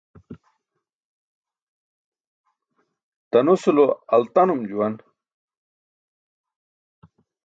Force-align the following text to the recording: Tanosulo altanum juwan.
Tanosulo 3.31 3.85
altanum 4.17 4.61
juwan. 4.71 4.93